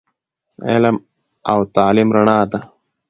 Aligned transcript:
علم 0.71 0.95
او 1.51 1.59
تعليم 1.75 2.09
رڼا 2.15 2.39
ده 2.51 2.59